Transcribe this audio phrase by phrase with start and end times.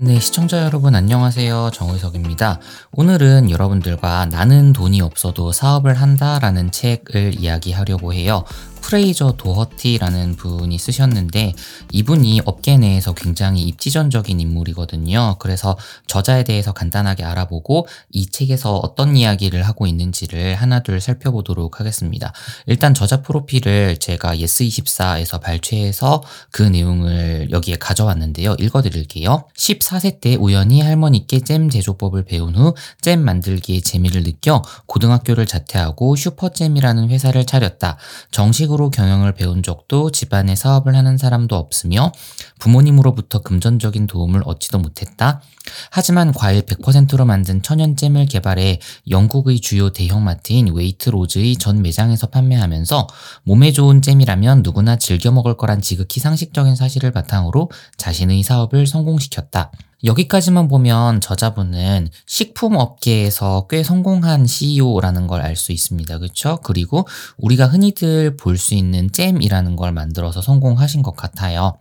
[0.00, 1.72] 네, 시청자 여러분 안녕하세요.
[1.74, 2.60] 정의석입니다.
[2.92, 8.44] 오늘은 여러분들과 나는 돈이 없어도 사업을 한다라는 책을 이야기하려고 해요.
[8.88, 11.52] 프레이저 도허티라는 분이 쓰셨는데
[11.92, 15.36] 이분이 업계 내에서 굉장히 입지전적인 인물이거든요.
[15.38, 15.76] 그래서
[16.06, 22.32] 저자에 대해서 간단하게 알아보고 이 책에서 어떤 이야기를 하고 있는지를 하나둘 살펴보도록 하겠습니다.
[22.66, 28.56] 일단 저자 프로필을 제가 예스24에서 발췌해서 그 내용을 여기에 가져왔는데요.
[28.58, 29.44] 읽어드릴게요.
[29.54, 37.10] 14세 때 우연히 할머니께 잼 제조법을 배운 후 잼 만들기에 재미를 느껴 고등학교를 자퇴하고 슈퍼잼이라는
[37.10, 37.98] 회사를 차렸다.
[38.30, 42.12] 정식으로 사업으로 경영을 배운 적도 집안에 사업을 하는 사람도 없으며
[42.60, 45.42] 부모님으로부터 금전적인 도움을 얻지도 못했다.
[45.90, 48.78] 하지만 과일 100%로 만든 천연잼을 개발해
[49.10, 53.06] 영국의 주요 대형마트인 웨이트로즈의 전 매장에서 판매하면서
[53.44, 59.70] 몸에 좋은 잼이라면 누구나 즐겨 먹을 거란 지극히 상식적인 사실을 바탕으로 자신의 사업을 성공시켰다.
[60.04, 66.18] 여기까지만 보면 저자분은 식품 업계에서 꽤 성공한 CEO라는 걸 알 수 있습니다.
[66.18, 66.60] 그렇죠?
[66.62, 71.78] 그리고 우리가 흔히들 볼 수 있는 잼이라는 걸 만들어서 성공하신 것 같아요.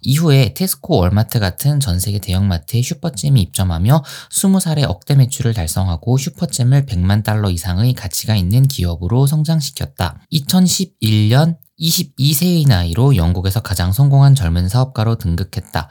[0.00, 7.24] 이후에 테스코, 월마트 같은 전 세계 대형마트에 슈퍼잼이 입점하며 20살에 억대 매출을 달성하고 슈퍼잼을 100만
[7.24, 10.20] 달러 이상의 가치가 있는 기업으로 성장시켰다.
[10.32, 15.88] 2011년 22세의 나이로 영국에서 가장 성공한 젊은 사업가로 등극했다.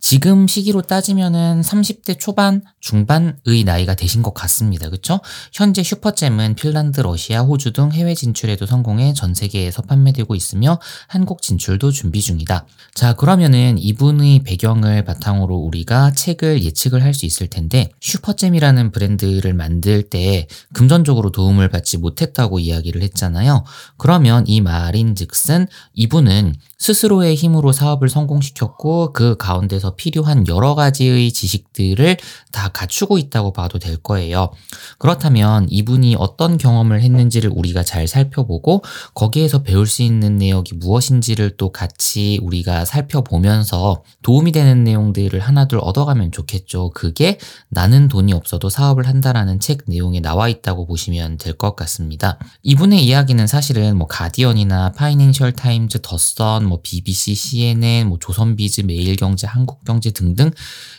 [0.00, 4.88] 지금 시기로 따지면은 30대 초반, 중반의 나이가 되신 것 같습니다.
[4.90, 5.20] 그쵸?
[5.52, 11.92] 현재 슈퍼잼은 핀란드, 러시아, 호주 등 해외 진출에도 성공해 전 세계에서 판매되고 있으며 한국 진출도
[11.92, 12.66] 준비 중이다.
[12.94, 20.02] 자, 그러면은 이분의 배경을 바탕으로 우리가 책을 예측을 할 수 있을 텐데 슈퍼잼이라는 브랜드를 만들
[20.08, 23.64] 때 금전적으로 도움을 받지 못했다고 이야기를 했잖아요.
[23.96, 32.16] 그러면 이 말인 즉슨 이분은 스스로의 힘으로 사업을 성공시켰고 그 가운데서 필요한 여러 가지의 지식들을
[32.52, 34.50] 다 갖추고 있다고 봐도 될 거예요.
[34.98, 38.82] 그렇다면 이분이 어떤 경험을 했는지를 우리가 잘 살펴보고
[39.14, 46.32] 거기에서 배울 수 있는 내용이 무엇인지를 또 같이 우리가 살펴보면서 도움이 되는 내용들을 하나둘 얻어가면
[46.32, 46.90] 좋겠죠.
[46.94, 47.38] 그게
[47.68, 52.38] 나는 돈이 없어도 사업을 한다라는 책 내용에 나와 있다고 보시면 될 것 같습니다.
[52.62, 60.12] 이분의 이야기는 사실은 뭐 가디언이나 파이낸셜 타임즈, 더선, 뭐 BBC, CNN, 뭐 조선비즈, 매일경제, 한국경제
[60.12, 60.50] 등등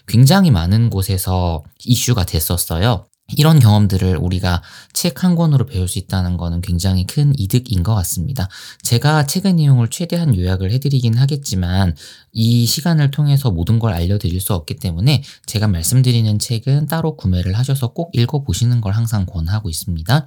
[0.08, 3.08] 굉장히 많은 곳에서 이슈가 됐었어요.
[3.38, 4.62] 이런 경험들을 우리가
[4.94, 8.50] 책 한 권으로 배울 수 있다는 것은 굉장히 큰 이득인 것 같습니다.
[8.82, 11.96] 제가 책의 내용을 최대한 요약을 해드리긴 하겠지만
[12.34, 17.90] 이 시간을 통해서 모든 걸 알려드릴 수 없기 때문에 제가 말씀드리는 책은 따로 구매를 하셔서
[17.94, 20.26] 꼭 읽어보시는 걸 항상 권하고 있습니다.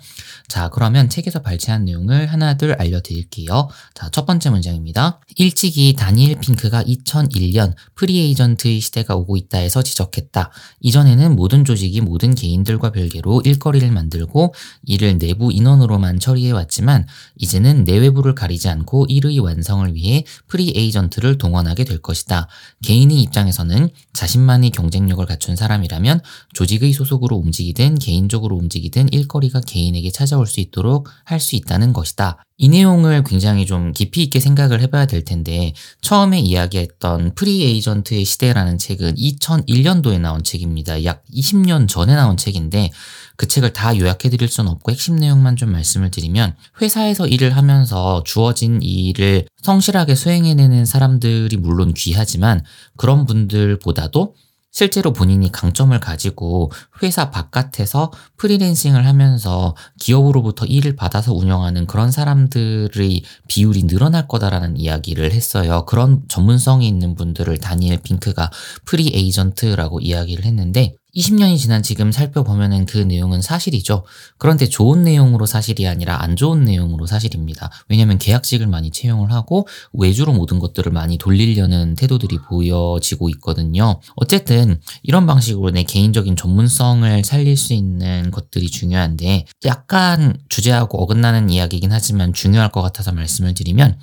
[0.49, 3.69] 자, 그러면 책에서 발췌한 내용을 하나둘 알려드릴게요.
[3.95, 5.21] 자, 첫 번째 문장입니다.
[5.37, 10.51] 일찍이 다니엘 핑크가 2001년 free agent의 시대가 오고 있다에서 지적했다.
[10.81, 14.55] 이전에는 모든 조직이 모든 개인들과 별개로 일거리를 만들고
[14.85, 17.07] 이를 내부 인원으로만 처리해 왔지만
[17.37, 22.49] 이제는 내외부를 가리지 않고 일의 완성을 위해 free agent를 동원하게 될 것이다.
[22.83, 26.21] 개인의 입장에서는 자신만의 경쟁력을 갖춘 사람이라면
[26.53, 32.39] 조직의 소속으로 움직이든 개인적으로 움직이든 일거리가 개인에게 찾아올 수 있도록 할 수 있다는 것이다.
[32.57, 35.73] 이 내용을 굉장히 좀 깊이 있게 생각을 해봐야 될 텐데
[36.03, 41.03] 처음에 이야기했던 free agent의 시대라는 책은 2001년도에 나온 책입니다.
[41.05, 42.93] 약 20년 전에 나온 책인데
[43.37, 48.23] 그 책을 다 요약해 드릴 수는 없고 핵심 내용만 좀 말씀을 드리면 회사에서 일을 하면서
[48.25, 52.63] 주어진 일을 성실하게 수행해내는 사람들이 물론 귀하지만
[52.97, 54.37] 그런 분들보다도
[54.75, 63.87] 실제로 본인이 강점을 가지고 회사 바깥에서 freelancing을 하면서 기업으로부터 일을 받아서 운영하는 그런 사람들의 비율이
[63.87, 65.85] 늘어날 거다라는 이야기를 했어요.
[65.87, 68.51] 그런 전문성이 있는 분들을 다니엘 핑크가
[68.85, 74.05] free agent라고 이야기를 했는데 20년이 지난 지금 살펴보면은 그 내용은 사실이죠.
[74.37, 77.71] 그런데 좋은 내용으로 사실이 아니라 안 좋은 내용으로 사실입니다.
[77.89, 84.01] 왜냐면 계약직을 많이 채용을 하고 외주로 모든 것들을 많이 돌리려는 태도들이 보여지고 있거든요.
[84.17, 91.93] 어쨌든 이런 방식으로 내 개인적인 전문성을 살릴 수 있는 것들이 중요한데 약간 주제하고 어긋나는 이야기이긴
[91.93, 93.99] 하지만 중요할 것 같아서 말씀을 드리면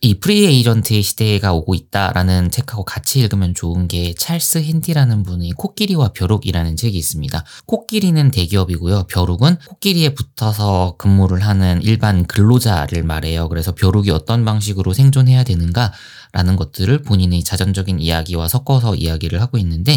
[0.00, 6.12] 이 프리 에이전트의 시대가 오고 있다라는 책하고 같이 읽으면 좋은 게 찰스 핸디라는 분의 코끼리와
[6.14, 7.44] 벼룩이 이라는 책이 있습니다.
[7.66, 9.06] 코끼리는 대기업이고요.
[9.08, 13.48] 벼룩은 코끼리에 붙어서 근무를 하는 일반 근로자를 말해요.
[13.48, 15.92] 그래서 벼룩이 어떤 방식으로 생존해야 되는가
[16.34, 19.94] 라는 것들을 본인의 자전적인 이야기와 섞어서 이야기를 하고 있는데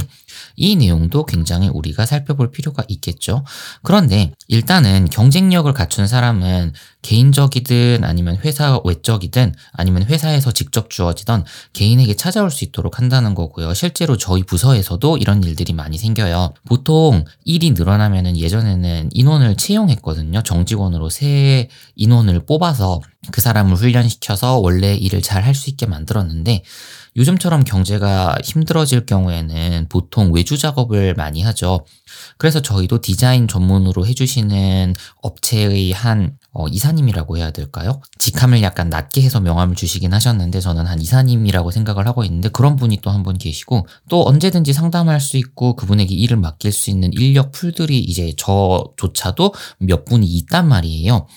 [0.56, 3.44] 이 내용도 굉장히 우리가 살펴볼 필요가 있겠죠.
[3.82, 11.44] 그런데 일단은 경쟁력을 갖춘 사람은 개인적이든 아니면 회사 외적이든 아니면 회사에서 직접 주어지던
[11.74, 13.74] 개인에게 찾아올 수 있도록 한다는 거고요.
[13.74, 16.54] 실제로 저희 부서에서도 이런 일들이 많이 생겨요.
[16.68, 20.44] 보통 일이 늘어나면은 예전에는 인원을 채용했거든요.
[20.44, 23.02] 정직원으로 새 인원을 뽑아서
[23.32, 26.64] 그 사람을 훈련시켜서 원래 일을 잘 할 수 있게 만들었는데
[27.16, 31.86] 요즘처럼 경제가 힘들어질 경우에는 보통 외주 작업을 많이 하죠.
[32.38, 38.02] 그래서 저희도 디자인 전문으로 해주시는 업체의 한 어, 이사님이라고 해야 될까요?
[38.18, 42.98] 직함을 약간 낮게 해서 명함을 주시긴 하셨는데 저는 한 이사님이라고 생각을 하고 있는데 그런 분이
[43.02, 47.52] 또 한 분 계시고 또 언제든지 상담할 수 있고 그분에게 일을 맡길 수 있는 인력
[47.52, 51.28] 풀들이 이제 저조차도 몇 분이 있단 말이에요.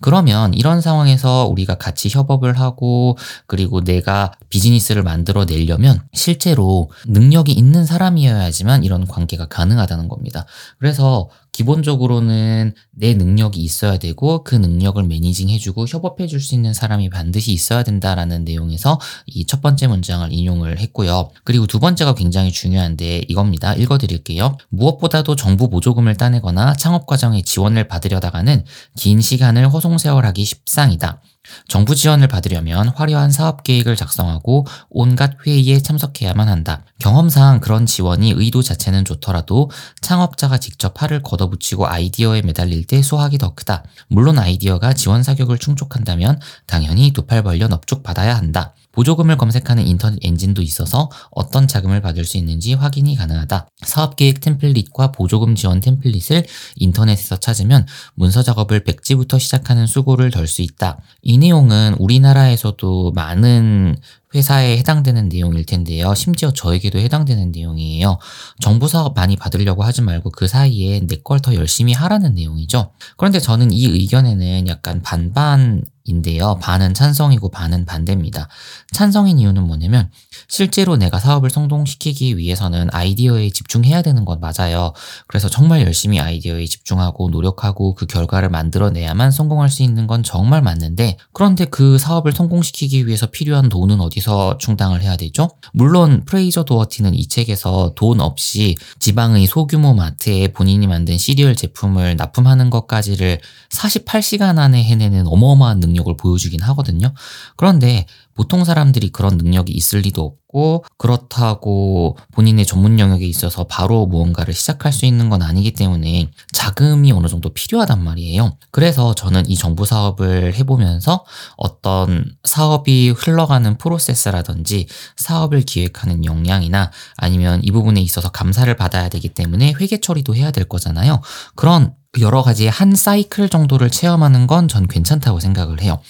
[0.00, 3.16] 그러면 이런 상황에서 우리가 같이 협업을 하고
[3.46, 10.46] 그리고 내가 비즈니스를 만들어 내려면 실제로 능력이 있는 사람이어야지만 이런 관계가 가능하다는 겁니다.
[10.78, 17.10] 그래서 기본적으로는 내 능력이 있어야 되고 그 능력을 매니징 해주고 협업해 줄 수 있는 사람이
[17.10, 21.30] 반드시 있어야 된다라는 내용에서 이 첫 번째 문장을 인용을 했고요.
[21.42, 23.74] 그리고 두 번째가 굉장히 중요한데 이겁니다.
[23.74, 24.56] 읽어 드릴게요.
[24.68, 28.64] 무엇보다도 정부 보조금을 따내거나 창업 과정에 지원을 받으려다가는
[28.96, 31.22] 긴 시간을 허송세월하기 십상이다.
[31.68, 36.84] 정부 지원을 받으려면 화려한 사업 계획을 작성하고 온갖 회의에 참석해야만 한다.
[36.98, 43.54] 경험상 그런 지원이 의도 자체는 좋더라도 창업자가 직접 팔을 걷어붙이고 아이디어에 매달릴 때 수확이 더
[43.54, 43.84] 크다.
[44.08, 48.74] 물론 아이디어가 지원 사격을 충족한다면 당연히 두 팔 벌려 넙죽 받아야 한다.
[48.98, 53.68] 보조금을 검색하는 인터넷 엔진도 있어서 어떤 자금을 받을 수 있는지 확인이 가능하다.
[53.82, 60.98] 사업계획 템플릿과 보조금 지원 템플릿을 인터넷에서 찾으면 문서 작업을 백지부터 시작하는 수고를 덜 수 있다.
[61.22, 63.94] 이 내용은 우리나라에서도 많은
[64.34, 66.14] 회사에 해당되는 내용일 텐데요.
[66.14, 68.18] 심지어 저에게도 해당되는 내용이에요.
[68.60, 72.90] 정부 사업 많이 받으려고 하지 말고 그 사이에 내 걸 더 열심히 하라는 내용이죠.
[73.16, 76.58] 그런데 저는 이 의견에는 약간 반반 인데요.
[76.60, 78.48] 반은 찬성이고 반은 반대입니다.
[78.92, 80.10] 찬성인 이유는 뭐냐면
[80.48, 84.94] 실제로 내가 사업을 성공시키기 위해서는 아이디어에 집중해야 되는 건 맞아요.
[85.26, 91.18] 그래서 정말 열심히 아이디어에 집중하고 노력하고 그 결과를 만들어내야만 성공할 수 있는 건 정말 맞는데
[91.32, 95.50] 그런데 그 사업을 성공시키기 위해서 필요한 돈은 어디서 충당을 해야 되죠?
[95.72, 102.70] 물론 프레이저 도어티는 이 책에서 돈 없이 지방의 소규모 마트에 본인이 만든 시리얼 제품을 납품하는
[102.70, 103.40] 것까지를
[103.70, 107.12] 48시간 안에 해내는 어마어마한 능력 능력을 보여주긴 하거든요.
[107.56, 114.54] 그런데 보통 사람들이 그런 능력이 있을 리도 없고 그렇다고 본인의 전문 영역에 있어서 바로 무언가를
[114.54, 118.56] 시작할 수 있는 건 아니기 때문에 자금이 어느 정도 필요하단 말이에요.
[118.70, 121.24] 그래서 저는 이 정부 사업을 해보면서
[121.56, 124.86] 어떤 사업이 흘러가는 프로세스라든지
[125.16, 130.64] 사업을 기획하는 역량이나 아니면 이 부분에 있어서 감사를 받아야 되기 때문에 회계 처리도 해야 될
[130.64, 131.20] 거잖아요.
[131.56, 136.00] 그런 여러 가지 한 사이클 정도를 체험하는 건 전 괜찮다고 생각을 해요.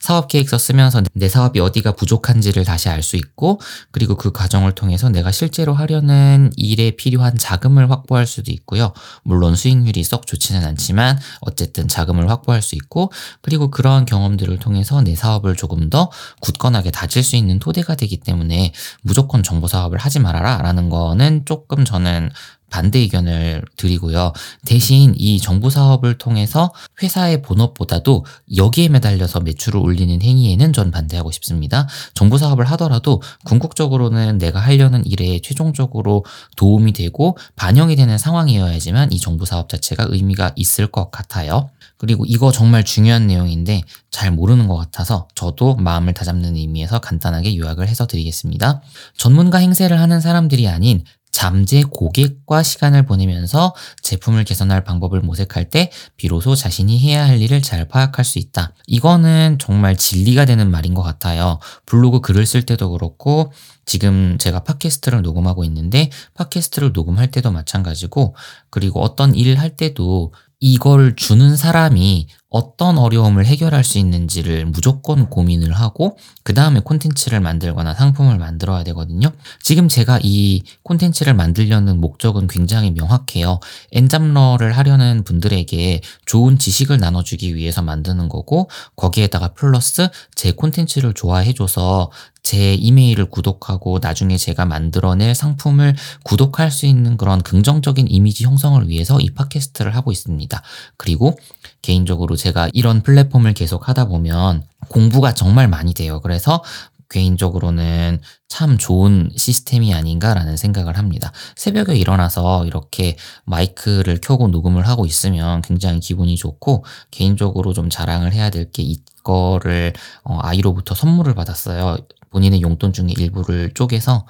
[0.00, 3.60] 사업 계획서 쓰면서 내 사업이 어디가 부족한지를 다시 알 수 있고,
[3.90, 8.92] 그리고 그 과정을 통해서 내가 실제로 하려는 일에 필요한 자금을 확보할 수도 있고요.
[9.22, 15.14] 물론 수익률이 썩 좋지는 않지만, 어쨌든 자금을 확보할 수 있고, 그리고 그러한 경험들을 통해서 내
[15.14, 18.72] 사업을 조금 더 굳건하게 다질 수 있는 토대가 되기 때문에
[19.02, 22.30] 무조건 정보 사업을 하지 말아라 라는 거는 조금 저는
[22.70, 24.32] 반대 의견을 드리고요.
[24.66, 26.72] 대신 이 정부 사업을 통해서
[27.02, 28.24] 회사의 본업보다도
[28.56, 31.88] 여기에 매달려서 매출을 올리는 행위에는 전 반대하고 싶습니다.
[32.14, 36.24] 정부 사업을 하더라도 궁극적으로는 내가 하려는 일에 최종적으로
[36.56, 41.70] 도움이 되고 반영이 되는 상황이어야지만 이 정부 사업 자체가 의미가 있을 것 같아요.
[41.98, 47.88] 그리고 이거 정말 중요한 내용인데 잘 모르는 것 같아서 저도 마음을 다잡는 의미에서 간단하게 요약을
[47.88, 48.80] 해서 드리겠습니다.
[49.16, 56.54] 전문가 행세를 하는 사람들이 아닌 잠재 고객과 시간을 보내면서 제품을 개선할 방법을 모색할 때 비로소
[56.54, 58.74] 자신이 해야 할 일을 잘 파악할 수 있다.
[58.86, 61.58] 이거는 정말 진리가 되는 말인 것 같아요.
[61.86, 63.52] 블로그 글을 쓸 때도 그렇고
[63.84, 68.34] 지금 제가 팟캐스트를 녹음하고 있는데 팟캐스트를 녹음할 때도 마찬가지고
[68.70, 75.72] 그리고 어떤 일을 할 때도 이걸 주는 사람이 어떤 어려움을 해결할 수 있는지를 무조건 고민을
[75.72, 79.30] 하고 그 다음에 콘텐츠를 만들거나 상품을 만들어야 되거든요.
[79.62, 83.60] 지금 제가 이 콘텐츠를 만들려는 목적은 굉장히 명확해요.
[83.92, 92.10] 엔잡러를 하려는 분들에게 좋은 지식을 나눠주기 위해서 만드는 거고 거기에다가 플러스 제 콘텐츠를 좋아해줘서
[92.48, 99.20] 제 이메일을 구독하고 나중에 제가 만들어낼 상품을 구독할 수 있는 그런 긍정적인 이미지 형성을 위해서
[99.20, 100.62] 이 팟캐스트를 하고 있습니다.
[100.96, 101.38] 그리고
[101.82, 106.20] 개인적으로 제가 이런 플랫폼을 계속 하다 보면 공부가 정말 많이 돼요.
[106.22, 106.64] 그래서
[107.10, 111.32] 개인적으로는 참 좋은 시스템이 아닌가라는 생각을 합니다.
[111.54, 118.48] 새벽에 일어나서 이렇게 마이크를 켜고 녹음을 하고 있으면 굉장히 기분이 좋고 개인적으로 좀 자랑을 해야
[118.48, 119.92] 될 게 이거를
[120.24, 121.98] 어, 아이로부터 선물을 받았어요.
[122.30, 124.26] 본인의 용돈 중에 일부를 쪼개서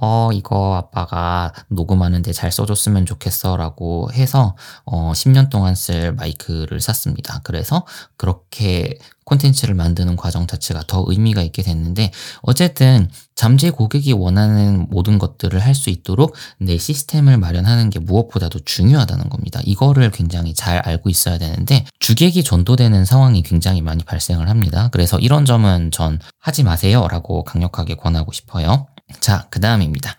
[0.00, 7.40] 어 이거 아빠가 녹음하는데 잘 써줬으면 좋겠어라고 해서 어 10년 동안 쓸 마이크를 샀습니다.
[7.44, 7.86] 그래서
[8.16, 12.10] 그렇게 콘텐츠를 만드는 과정 자체가 더 의미가 있게 됐는데
[12.42, 19.28] 어쨌든 잠재 고객이 원하는 모든 것들을 할 수 있도록 내 시스템을 마련하는 게 무엇보다도 중요하다는
[19.28, 19.60] 겁니다.
[19.64, 24.88] 이거를 굉장히 잘 알고 있어야 되는데 주객이 전도되는 상황이 굉장히 많이 발생을 합니다.
[24.90, 28.86] 그래서 이런 점은 전 하지 마세요라고 강력하게 권하고 싶어요.
[29.20, 30.16] 자, 그 다음입니다.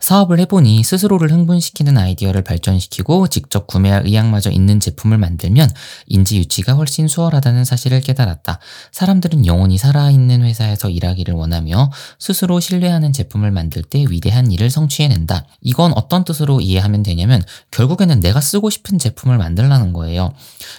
[0.00, 5.70] 사업을 해보니 스스로를 흥분시키는 아이디어를 발전시키고 직접 구매할 의향마저 있는 제품을 만들면
[6.06, 8.58] 인지 유치가 훨씬 수월하다는 사실을 깨달았다.
[8.92, 15.46] 사람들은 영원히 살아있는 회사에서 일하기를 원하며 스스로 신뢰하는 제품을 만들 때 위대한 일을 성취해낸다.
[15.62, 20.32] 이건 어떤 뜻으로 이해하면 되냐면 결국에는 내가 쓰고 싶은 제품을 만들라는 거예요.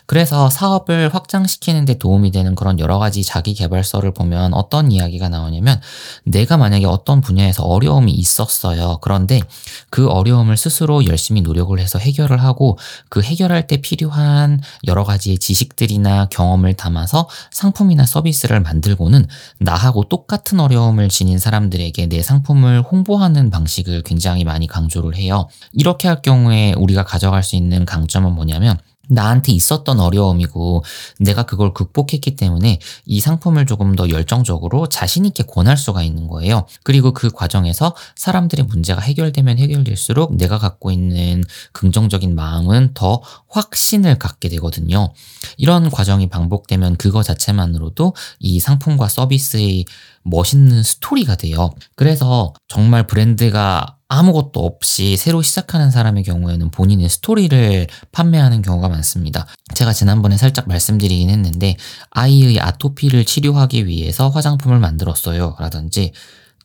[0.05, 5.79] 그래서 사업을 확장시키는데 도움이 되는 그런 여러 가지 자기 개발서를 보면 어떤 이야기가 나오냐면
[6.23, 8.97] 내가 만약에 어떤 분야에서 어려움이 있었어요.
[9.09, 9.41] 그런데
[9.89, 12.77] 그 어려움을 스스로 열심히 노력을 해서 해결을 하고
[13.09, 19.25] 그 해결할 때 필요한 여러 가지의 지식들이나 경험을 담아서 상품이나 서비스를 만들고는
[19.57, 25.49] 나하고 똑같은 어려움을 지닌 사람들에게 내 상품을 홍보하는 방식을 굉장히 많이 강조를 해요.
[25.73, 28.77] 이렇게 할 경우에 우리가 가져갈 수 있는 강점은 뭐냐면
[29.09, 30.83] 나한테 있었던 어려움이고
[31.19, 36.65] 내가 그걸 극복했기 때문에 이 상품을 조금 더 열정적으로 자신 있게 권할 수가 있는 거예요.
[36.83, 44.49] 그리고 그 과정에서 사람들의 문제가 해결되면 해결될수록 내가 갖고 있는 긍정적인 마음은 더 확신을 갖게
[44.49, 45.11] 되거든요.
[45.57, 49.85] 이런 과정이 반복되면 그거 자체만으로도 이 상품과 서비스의
[50.23, 51.71] 멋있는 스토리가 돼요.
[51.95, 59.45] 그래서 정말 브랜드가 아무것도 없이 새로 시작하는 사람의 경우에는 본인의 스토리를 판매하는 경우가 많습니다.
[59.75, 61.75] 제가 지난번에 살짝 말씀드리긴 했는데
[62.09, 65.55] 아이의 아토피를 치료하기 위해서 화장품을 만들었어요.
[65.59, 66.11] 라든지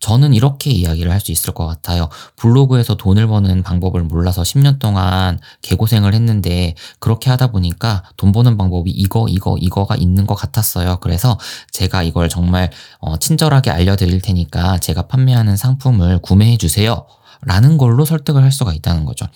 [0.00, 2.08] 저는 이렇게 이야기를 할 수 있을 것 같아요.
[2.36, 8.90] 블로그에서 돈을 버는 방법을 몰라서 10년 동안 개고생을 했는데 그렇게 하다 보니까 돈 버는 방법이
[8.90, 10.98] 이거, 이거, 이거가 있는 것 같았어요.
[11.00, 11.38] 그래서
[11.72, 12.70] 제가 이걸 정말
[13.00, 17.06] 어, 친절하게 알려드릴 테니까 제가 판매하는 상품을 구매해 주세요.
[17.46, 19.26] 라는 걸로 설득을 할 수가 있다는 거죠.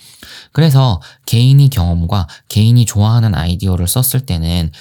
[0.51, 4.71] 그래서 개인이 경험과 개인이 좋아하는 아이디어를 썼을 때는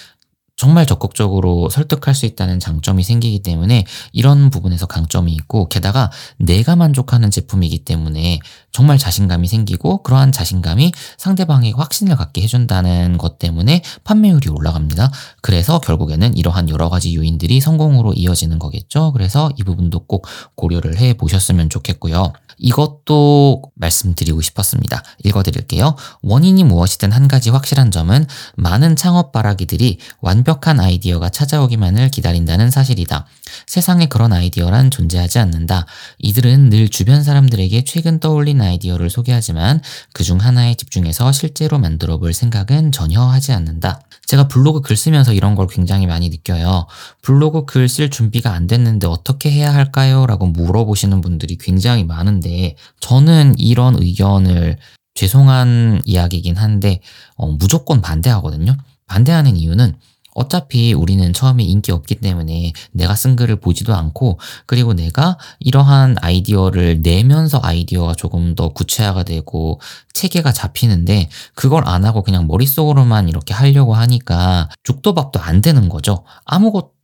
[0.58, 7.30] 정말 적극적으로 설득할 수 있다는 장점이 생기기 때문에 이런 부분에서 강점이 있고 게다가 내가 만족하는
[7.30, 8.40] 제품이기 때문에
[8.72, 15.12] 정말 자신감이 생기고 그러한 자신감이 상대방에게 확신을 갖게 해준다는 것 때문에 판매율이 올라갑니다.
[15.42, 19.12] 그래서 결국에는 이러한 여러 가지 요인들이 성공으로 이어지는 거겠죠.
[19.12, 22.32] 그래서 이 부분도 꼭 고려를 해 보셨으면 좋겠고요.
[22.58, 25.02] 이것도 말씀드리고 싶었습니다.
[25.24, 25.94] 읽어드릴게요.
[26.22, 33.26] 원인이 무엇이든 한 가지 확실한 점은 많은 창업 바라기들이 완벽 한 아이디어가 찾아오기만을 기다린다는 사실이다.
[33.66, 35.86] 세상에 그런 아이디어란 존재하지 않는다.
[36.18, 39.80] 이들은 늘 주변 사람들에게 최근 떠올린 아이디어를 소개하지만
[40.12, 44.02] 그 중 하나에 집중해서 실제로 만들어 볼 생각은 전혀 하지 않는다.
[44.26, 46.86] 제가 블로그 글 쓰면서 이런 걸 굉장히 많이 느껴요.
[47.22, 50.26] 블로그 글 쓸 준비가 안 됐는데 어떻게 해야 할까요?
[50.26, 54.76] 라고 물어보시는 분들이 굉장히 많은데 저는 이런 의견을
[55.14, 57.00] 죄송한 이야기긴 한데
[57.36, 58.76] 어, 무조건 반대하거든요.
[59.06, 59.96] 반대하는 이유는
[60.38, 67.02] 어차피 우리는 처음에 인기 없기 때문에 내가 쓴 글을 보지도 않고 그리고 내가 이러한 아이디어를
[67.02, 69.80] 내면서 아이디어가 조금 더 구체화가 되고
[70.12, 76.24] 체계가 잡히는데 그걸 안 하고 그냥 머릿속으로만 이렇게 하려고 하니까 죽도 밥도 안 되는 거죠.
[76.44, 76.97] 아무것도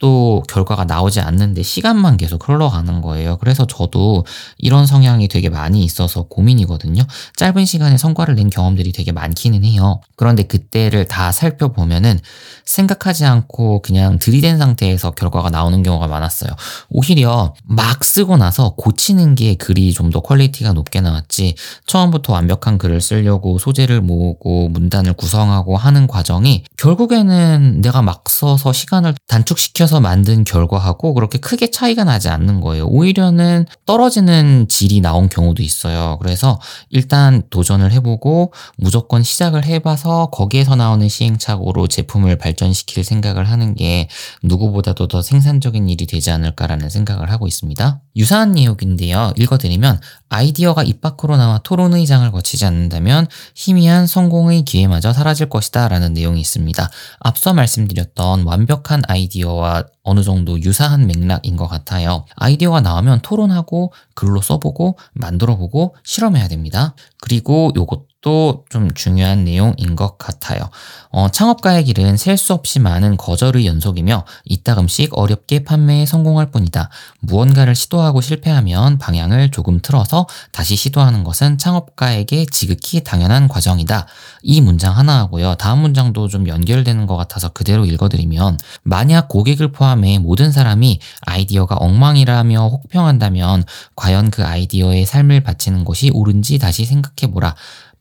[0.49, 3.37] 결과가 나오지 않는데 시간만 계속 흘러가는 거예요.
[3.39, 4.25] 그래서 저도
[4.59, 7.03] 이런 성향이 되게 많이 있어서 고민이거든요.
[7.37, 10.01] 짧은 시간에 성과를 낸 경험들이 되게 많기는 해요.
[10.17, 12.21] 그런데 그때를 다 살펴보면은
[12.65, 16.51] 생각하지 않고 그냥 들이댄 상태에서 결과가 나오는 경우가 많았어요.
[16.89, 21.57] 오히려 막 쓰고 나서 고치는 게 글이 좀 더 퀄리티가 높게 나왔지
[21.87, 29.15] 처음부터 완벽한 글을 쓰려고 소재를 모으고 문단을 구성하고 하는 과정이 결국에는 내가 막 써서 시간을
[29.27, 32.87] 단축시켜서 만든 결과하고 그렇게 크게 차이가 나지 않는 거예요.
[32.87, 36.19] 오히려는 떨어지는 질이 나온 경우도 있어요.
[36.21, 36.61] 그래서
[36.91, 44.09] 일단 도전을 해보고 무조건 시작을 해봐서 거기에서 나오는 시행착오로 제품을 발전시킬 생각을 하는 게
[44.43, 48.01] 누구보다도 더 생산적인 일이 되지 않을까라는 생각을 하고 있습니다.
[48.17, 49.33] 유사한 내용인데요.
[49.37, 56.13] 읽어드리면 아이디어가 입 밖으로 나와 토론의 장을 거치지 않는다면 희미한 성공의 기회마저 사라질 것이다 라는
[56.13, 56.91] 내용이 있습니다.
[57.21, 62.25] 앞서 말씀드렸던 완벽한 아이디어와 어느 정도 유사한 맥락인 것 같아요.
[62.37, 66.95] 아이디어가 나오면 토론하고 글로 써보고 만들어보고 실험해야 됩니다.
[67.21, 70.71] 그리고 요것 또좀 중요한 내용인 것 같아요.
[71.11, 76.91] 어, 창업가의 길은 셀 수 없이 많은 거절의 연속이며 이따금씩 어렵게 판매에 성공할 뿐이다.
[77.21, 84.07] 무언가를 시도하고 실패하면 방향을 조금 틀어서 다시 시도하는 것은 창업가에게 지극히 당연한 과정이다.
[84.43, 85.55] 이 문장 하나 하고요.
[85.55, 92.69] 다음 문장도 좀 연결되는 것 같아서 그대로 읽어드리면 만약 고객을 포함해 모든 사람이 아이디어가 엉망이라며
[92.69, 93.65] 혹평한다면
[93.95, 97.55] 과연 그 아이디어에 삶을 바치는 것이 옳은지 다시 생각해보라.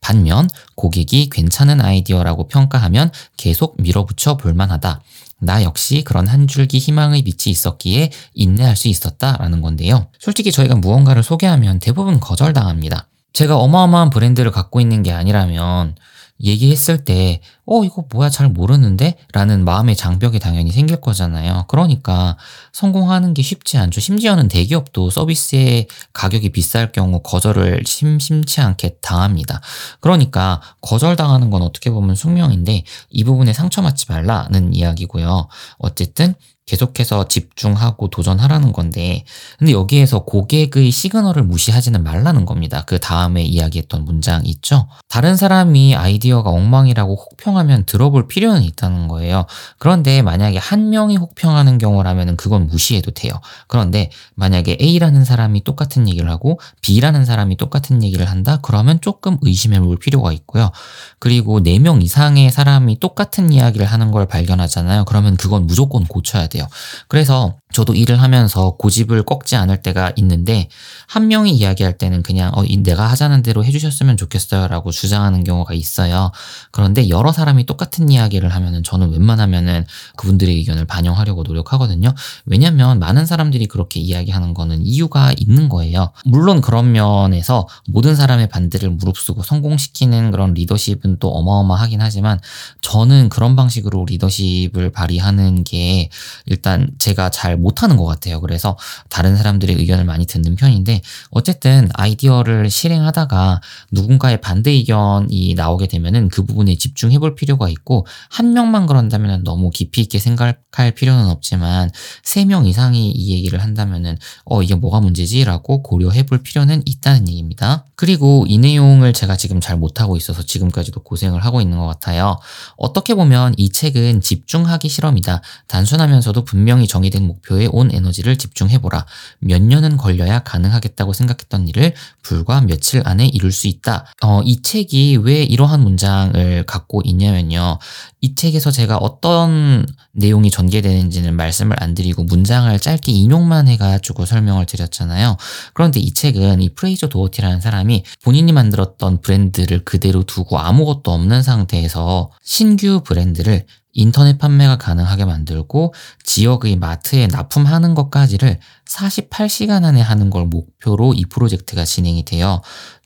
[0.04, 5.02] 반면 고객이 괜찮은 아이디어라고 평가하면 계속 밀어붙여 볼만하다.
[5.40, 10.08] 나 역시 그런 한 줄기 희망의 빛이 있었기에 인내할 수 있었다라는 건데요.
[10.20, 13.08] 솔직히 저희가 무언가를 소개하면 대부분 거절당합니다.
[13.34, 15.96] 제가 어마어마한 브랜드를 갖고 있는 게 아니라면
[16.44, 19.16] 얘기했을 때, 어, 이거 뭐야, 잘 모르는데?
[19.32, 21.66] 라는 마음의 장벽이 당연히 생길 거잖아요.
[21.68, 22.38] 그러니까
[22.74, 24.02] 성공하는 게 쉽지 않죠.
[24.02, 29.62] 심지어는 대기업도 서비스의 가격이 비쌀 경우 거절을 심심치 않게 당합니다.
[30.02, 35.48] 그러니까 거절당하는 건 어떻게 보면 숙명인데 이 부분에 상처받지 말라는 이야기고요.
[35.78, 36.36] 어쨌든
[36.66, 39.26] 계속해서 집중하고 도전하라는 건데,
[39.60, 42.84] 근데 여기에서 고객의 시그널을 무시하지는 말라는 겁니다.
[42.86, 44.88] 그 다음에 이야기했던 문장 있죠?
[45.10, 49.46] 다른 사람이 아이디어가 엉망이라고 혹평하면 들어볼 필요는 있다는 거예요.
[49.78, 53.34] 그런데 만약에 한 명이 혹평하는 경우라면 그건 무시해도 돼요.
[53.68, 58.60] 그런데 만약에 A라는 사람이 똑같은 얘기를 하고 B라는 사람이 똑같은 얘기를 한다?
[58.62, 60.72] 그러면 조금 의심해 볼 필요가 있고요.
[61.20, 65.04] 그리고 4명 이상의 사람이 똑같은 이야기를 하는 걸 발견하잖아요.
[65.06, 66.53] 그러면 그건 무조건 고쳐야 돼요.
[66.54, 66.68] 돼요.
[67.08, 70.70] 그래서 저도 일을 하면서 고집을 꺾지 않을 때가 있는데
[71.08, 76.32] 한 명이 이야기할 때는 그냥 어, 내가 하자는 대로 해주셨으면 좋겠어요라고 주장하는 경우가 있어요.
[76.72, 82.14] 그런데 여러 사람이 똑같은 이야기를 하면은 저는 웬만하면은 그분들의 의견을 반영하려고 노력하거든요.
[82.46, 86.12] 왜냐하면 많은 사람들이 그렇게 이야기하는 거는 이유가 있는 거예요.
[86.26, 92.40] 물론 그런 면에서 모든 사람의 반대를 무릅쓰고 성공시키는 그런 리더십은 또 어마어마하긴 하지만
[92.82, 96.10] 저는 그런 방식으로 리더십을 발휘하는 게
[96.46, 98.40] 일단 제가 잘 못하는 것 같아요.
[98.42, 98.78] 그래서
[99.10, 106.44] 다른 사람들의 의견을 많이 듣는 편인데 어쨌든 아이디어를 실행하다가 누군가의 반대 의견이 나오게 되면은 그
[106.44, 111.90] 부분에 집중해 볼 필요가 있고 한 명만 그런다면 너무 깊이 있게 생각할 필요는 없지만
[112.24, 117.86] 세 명 이상이 이 얘기를 한다면은 어 이게 뭐가 문제지라고 고려해 볼 필요는 있다는 얘기입니다.
[117.96, 122.38] 그리고 이 내용을 제가 지금 잘 못하고 있어서 지금까지도 고생을 하고 있는 것 같아요.
[122.76, 125.42] 어떻게 보면 이 책은 집중하기 실험이다.
[125.68, 129.06] 단순하면서도 분명히 정의된 목표 에 온 에너지를 집중해보라.
[129.40, 134.06] 몇 년은 걸려야 가능하겠다고 생각했던 일을 불과 며칠 안에 이룰 수 있다.
[134.24, 137.80] 어, 이 책이 왜 이러한 문장을 갖고 있냐면요.
[138.22, 145.38] 이 책에서 제가 어떤 내용이 전개되는지는 말씀을 안 드리고 문장을 짧게 인용만 해가지고 설명을 드렸잖아요.
[145.74, 152.32] 그런데 이 책은 이 프레이저 도어티라는 사람이 본인이 만들었던 브랜드를 그대로 두고 아무것도 없는 상태에서
[152.42, 161.14] 신규 브랜드를 인터넷 판매가 가능하게 만들고 지역의 마트에 납품하는 것까지를 48시간 안에 하는 걸 목표로
[161.14, 162.62] 이 프로젝트가 진행이 돼요.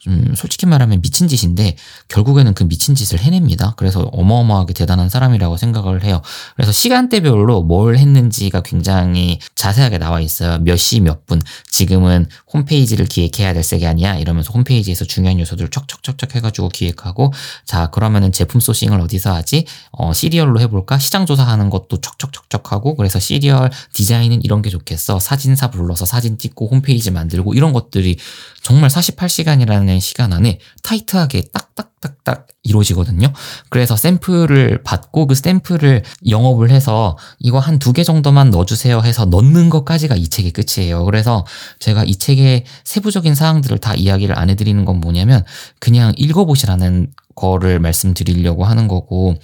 [0.08, 1.76] 좀 솔직히 말하면 미친 짓인데
[2.08, 3.74] 결국에는 그 미친 짓을 해냅니다.
[3.76, 6.22] 그래서 어마어마하게 대단한 사람이라고 생각을 해요.
[6.56, 10.60] 그래서 시간대별로 뭘 했는지가 굉장히 자세하게 나와 있어요.
[10.60, 11.42] 몇 시 몇 분.
[11.70, 14.16] 지금은 홈페이지를 기획해야 될 시간이야.
[14.18, 17.34] 이러면서 홈페이지에서 중요한 요소들을 척척척척 해가지고 기획하고
[17.66, 19.66] 자 그러면은 제품 소싱을 어디서 하지?
[19.92, 20.98] 어, 시리얼로 해볼까?
[21.00, 25.20] 시장 조사하는 것도 척척척척 하고 그래서 시리얼 디자인은 이런 게 좋겠어.
[25.20, 28.18] 사진사 불러서 사진 찍고 홈페이지 만들고 이런 것들이
[28.64, 33.32] 정말 48시간이라는 시간 안에 타이트하게 딱딱딱딱 이루어지거든요.
[33.70, 39.70] 그래서 샘플을 받고 그 샘플을 영업을 해서 이거 한 두 개 정도만 넣어주세요 해서 넣는
[39.70, 41.06] 것까지가 이 책의 끝이에요.
[41.06, 41.46] 그래서
[41.80, 45.44] 제가 이 책의 세부적인 사항들을 다 이야기를 안 해드리는 건 뭐냐면
[45.80, 49.36] 그냥 읽어보시라는 거를 말씀드리려고 하는 거고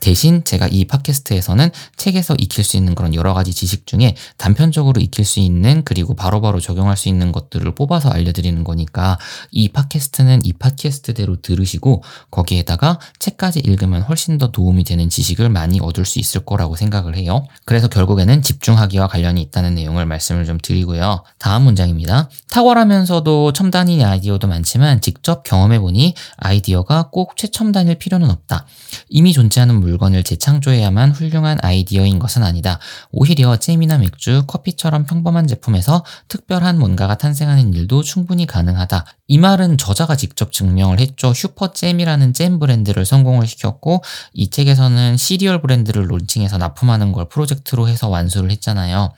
[0.00, 5.24] 대신 제가 이 팟캐스트에서는 책에서 익힐 수 있는 그런 여러 가지 지식 중에 단편적으로 익힐
[5.24, 9.18] 수 있는 그리고 바로바로 바로 적용할 수 있는 것들을 뽑아서 알려드리는 거니까
[9.50, 16.04] 이 팟캐스트는 이 팟캐스트대로 들으시고 거기에다가 책까지 읽으면 훨씬 더 도움이 되는 지식을 많이 얻을
[16.04, 17.46] 수 있을 거라고 생각을 해요.
[17.64, 21.24] 그래서 결국에는 집중하기와 관련이 있다는 내용을 말씀을 좀 드리고요.
[21.38, 22.30] 다음 문장입니다.
[22.50, 28.66] 탁월하면서도 첨단인 아이디어도 많지만 직접 경험해보니 아이디어가 꼭 최첨단일 필요는 없다.
[29.08, 32.80] 이미 존재하는 물건을 재창조해야만 훌륭한 아이디어인 것은 아니다.
[33.12, 39.04] 오히려 잼이나 맥주, 커피처럼 평범한 제품에서 특별한 뭔가가 탄생하는 일도 충분히 가능하다.
[39.28, 41.32] 이 말은 저자가 직접 증명을 했죠.
[41.32, 48.50] 슈퍼잼이라는 잼 브랜드를 성공을 시켰고 이 책에서는 시리얼 브랜드를 론칭해서 납품하는 걸 프로젝트로 해서 완수를
[48.50, 49.12] 했잖아요.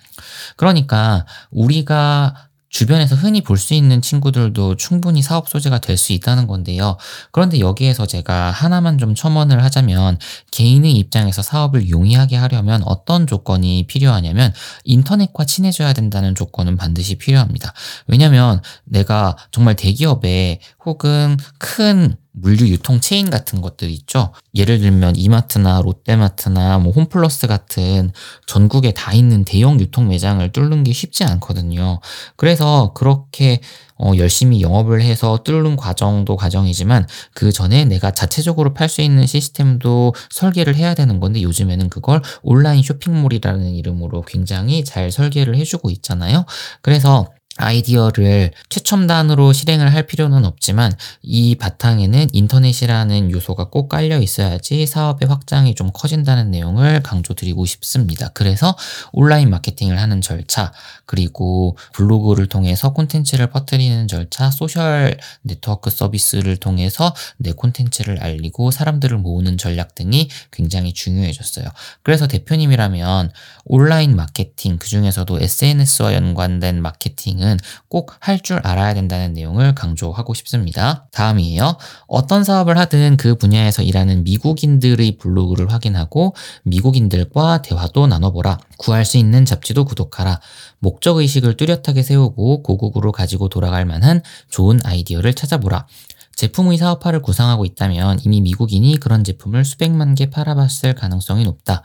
[0.56, 6.96] 그러니까 우리가 주변에서 흔히 볼 수 있는 친구들도 충분히 사업 소재가 될 수 있다는 건데요.
[7.32, 10.18] 그런데 여기에서 제가 하나만 좀 첨언을 하자면
[10.52, 14.52] 개인의 입장에서 사업을 용이하게 하려면 어떤 조건이 필요하냐면
[14.84, 17.72] 인터넷과 친해져야 된다는 조건은 반드시 필요합니다.
[18.06, 24.32] 왜냐면 내가 정말 대기업에 혹은 큰 물류 유통 체인 같은 것들 있죠.
[24.54, 28.12] 예를 들면 이마트나 롯데마트나 뭐 홈플러스 같은
[28.46, 32.00] 전국에 다 있는 대형 유통 매장을 뚫는 게 쉽지 않거든요.
[32.36, 33.60] 그래서 그렇게
[34.00, 40.14] 어, 열심히 영업을 해서 뚫는 과정도 과정이지만 그 전에 내가 자체적으로 팔 수 있는 시스템도
[40.30, 46.46] 설계를 해야 되는 건데 요즘에는 그걸 온라인 쇼핑몰이라는 이름으로 굉장히 잘 설계를 해주고 있잖아요.
[46.80, 50.92] 그래서 아이디어를 최첨단으로 실행을 할 필요는 없지만
[51.22, 58.30] 이 바탕에는 인터넷이라는 요소가 꼭 깔려 있어야지 사업의 확장이 좀 커진다는 내용을 강조드리고 싶습니다.
[58.34, 58.76] 그래서
[59.12, 60.72] 온라인 마케팅을 하는 절차,
[61.04, 69.58] 그리고 블로그를 통해서 콘텐츠를 퍼뜨리는 절차, 소셜 네트워크 서비스를 통해서 내 콘텐츠를 알리고 사람들을 모으는
[69.58, 71.66] 전략 등이 굉장히 중요해졌어요.
[72.02, 73.32] 그래서 대표님이라면
[73.64, 77.56] 온라인 마케팅, 그 중에서도 SNS와 연관된 마케팅은 부분은
[77.88, 81.06] 꼭할 줄 알아야 된다는 내용을 강조하고 싶습니다.
[81.12, 81.78] 다음이에요.
[82.06, 86.34] 어떤 사업을 하든 그 분야에서 일하는 미국인들의 블로그를 확인하고
[86.64, 88.58] 미국인들과 대화도 나눠보라.
[88.76, 90.40] 구할 수 있는 잡지도 구독하라.
[90.80, 95.86] 목적의식을 뚜렷하게 세우고 고국으로 가지고 돌아갈 만한 좋은 아이디어를 찾아보라.
[96.36, 101.82] 제품의 사업화를 구상하고 있다면 이미 미국인이 그런 제품을 수백만 개 팔아봤을 가능성이 높다.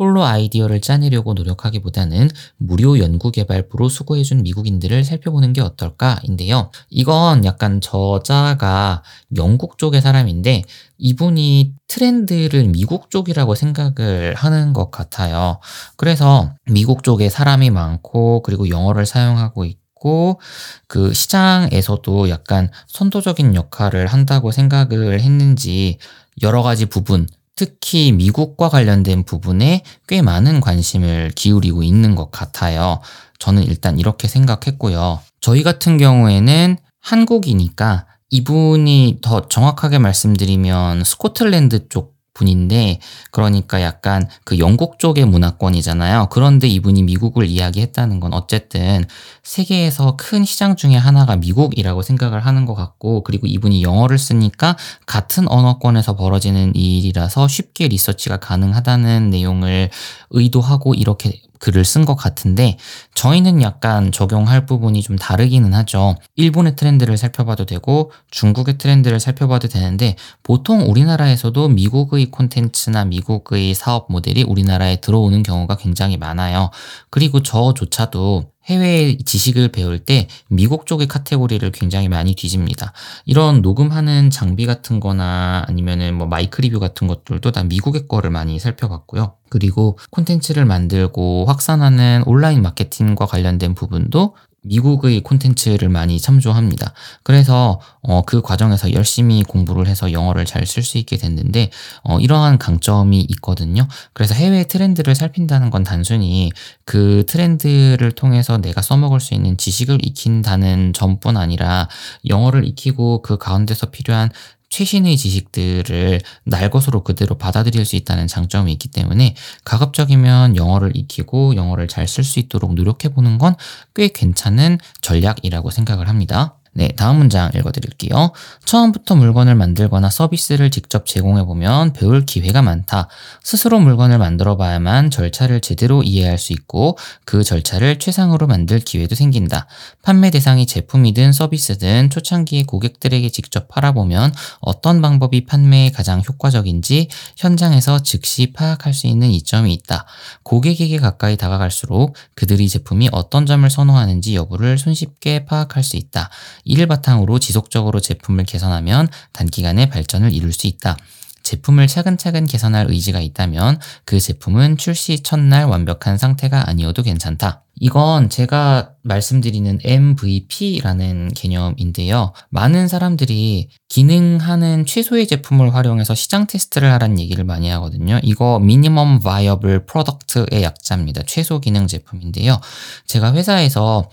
[0.00, 6.70] 홀로 아이디어를 짜내려고 노력하기보다는 무료 연구개발부로 수고해준 미국인들을 살펴보는 게 어떨까인데요.
[6.88, 9.02] 이건 약간 저자가
[9.36, 10.62] 영국 쪽의 사람인데
[10.96, 15.60] 이분이 트렌드를 미국 쪽이라고 생각을 하는 것 같아요.
[15.98, 20.40] 그래서 미국 쪽에 사람이 많고 그리고 영어를 사용하고 있고
[20.88, 25.98] 그 시장에서도 약간 선도적인 역할을 한다고 생각을 했는지
[26.42, 27.26] 여러 가지 부분
[27.60, 33.02] 특히 미국과 관련된 부분에 꽤 많은 관심을 기울이고 있는 것 같아요.
[33.38, 35.20] 저는 일단 이렇게 생각했고요.
[35.42, 43.00] 저희 같은 경우에는 한국이니까 이분이 더 정확하게 말씀드리면 스코틀랜드 쪽 분인데
[43.30, 46.28] 그러니까 약간 그 영국 쪽의 문화권이잖아요.
[46.30, 49.04] 그런데 이분이 미국을 이야기했다는 건 어쨌든
[49.42, 55.46] 세계에서 큰 시장 중에 하나가 미국이라고 생각을 하는 것 같고 그리고 이분이 영어를 쓰니까 같은
[55.48, 59.90] 언어권에서 벌어지는 일이라서 쉽게 리서치가 가능하다는 내용을
[60.30, 62.78] 의도하고 이렇게 글을 쓴 것 같은데
[63.20, 66.16] 저희는 약간 적용할 부분이 좀 다르기는 하죠.
[66.36, 74.44] 일본의 트렌드를 살펴봐도 되고 중국의 트렌드를 살펴봐도 되는데 보통 우리나라에서도 미국의 콘텐츠나 미국의 사업 모델이
[74.44, 76.70] 우리나라에 들어오는 경우가 굉장히 많아요.
[77.10, 82.92] 그리고 저조차도 해외 지식을 배울 때 미국 쪽의 카테고리를 굉장히 많이 뒤집니다.
[83.24, 88.58] 이런 녹음하는 장비 같은 거나 아니면은 뭐 마이크 리뷰 같은 것들도 다 미국의 거를 많이
[88.58, 89.34] 살펴봤고요.
[89.48, 96.92] 그리고 콘텐츠를 만들고 확산하는 온라인 마케팅 과 관련된 부분도 미국의 콘텐츠를 많이 참조합니다.
[97.22, 101.70] 그래서 어, 그 과정에서 열심히 공부를 해서 영어를 잘 쓸 수 있게 됐는데
[102.02, 103.88] 어, 이러한 강점이 있거든요.
[104.12, 106.50] 그래서 해외 트렌드를 살핀다는 건 단순히
[106.84, 111.88] 그 트렌드를 통해서 내가 써먹을 수 있는 지식을 익힌다는 점뿐 아니라
[112.28, 114.30] 영어를 익히고 그 가운데서 필요한
[114.70, 121.88] 최신의 지식들을 날 것으로 그대로 받아들일 수 있다는 장점이 있기 때문에 가급적이면 영어를 익히고 영어를
[121.88, 123.54] 잘 쓸 수 있도록 노력해보는 건
[123.94, 126.59] 꽤 괜찮은 전략이라고 생각을 합니다.
[126.72, 128.32] 네, 다음 문장 읽어드릴게요.
[128.64, 133.08] 처음부터 물건을 만들거나 서비스를 직접 제공해보면 배울 기회가 많다.
[133.42, 139.66] 스스로 물건을 만들어 봐야만 절차를 제대로 이해할 수 있고 그 절차를 최상으로 만들 기회도 생긴다.
[140.02, 148.52] 판매 대상이 제품이든 서비스든 초창기에 고객들에게 직접 팔아보면 어떤 방법이 판매에 가장 효과적인지 현장에서 즉시
[148.52, 150.06] 파악할 수 있는 이점이 있다.
[150.44, 156.30] 고객에게 가까이 다가갈수록 그들이 제품이 어떤 점을 선호하는지 여부를 손쉽게 파악할 수 있다.
[156.64, 160.96] 이를 바탕으로 지속적으로 제품을 개선하면 단기간에 발전을 이룰 수 있다.
[161.42, 167.64] 제품을 차근차근 개선할 의지가 있다면 그 제품은 출시 첫날 완벽한 상태가 아니어도 괜찮다.
[167.82, 172.34] 이건 제가 말씀드리는 MVP라는 개념인데요.
[172.50, 178.20] 많은 사람들이 기능하는 최소의 제품을 활용해서 시장 테스트를 하라는 얘기를 많이 하거든요.
[178.22, 181.22] 이거 Minimum Viable Product의 약자입니다.
[181.26, 182.60] 최소 기능 제품인데요.
[183.06, 184.10] 제가 회사에서